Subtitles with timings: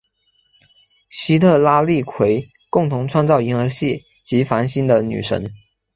[1.11, 5.53] 西特拉利奎共同创造银河系及繁星的女神。